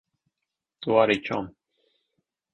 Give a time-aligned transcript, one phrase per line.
[0.87, 1.53] Tu arī, čom.